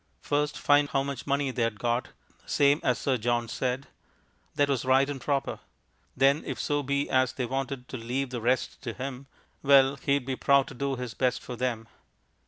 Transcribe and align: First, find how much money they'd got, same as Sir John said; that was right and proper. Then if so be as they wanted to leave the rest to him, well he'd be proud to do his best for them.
First, 0.23 0.57
find 0.57 0.89
how 0.89 1.03
much 1.03 1.27
money 1.27 1.51
they'd 1.51 1.77
got, 1.77 2.07
same 2.47 2.79
as 2.83 2.97
Sir 2.97 3.17
John 3.17 3.47
said; 3.47 3.85
that 4.55 4.67
was 4.67 4.83
right 4.83 5.07
and 5.07 5.21
proper. 5.21 5.59
Then 6.17 6.41
if 6.43 6.59
so 6.59 6.81
be 6.81 7.07
as 7.07 7.33
they 7.33 7.45
wanted 7.45 7.87
to 7.89 7.97
leave 7.97 8.31
the 8.31 8.41
rest 8.41 8.81
to 8.81 8.93
him, 8.93 9.27
well 9.61 9.97
he'd 9.97 10.25
be 10.25 10.35
proud 10.35 10.65
to 10.69 10.73
do 10.73 10.95
his 10.95 11.13
best 11.13 11.43
for 11.43 11.55
them. 11.55 11.87